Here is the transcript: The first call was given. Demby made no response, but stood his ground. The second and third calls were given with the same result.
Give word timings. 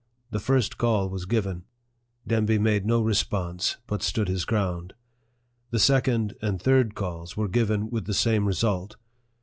The 0.31 0.39
first 0.39 0.79
call 0.79 1.11
was 1.11 1.27
given. 1.27 1.65
Demby 2.27 2.59
made 2.59 2.87
no 2.87 3.01
response, 3.03 3.77
but 3.85 4.01
stood 4.01 4.27
his 4.29 4.45
ground. 4.45 4.95
The 5.69 5.77
second 5.77 6.33
and 6.41 6.59
third 6.59 6.95
calls 6.95 7.37
were 7.37 7.47
given 7.47 7.87
with 7.91 8.05
the 8.07 8.15
same 8.15 8.47
result. 8.47 8.95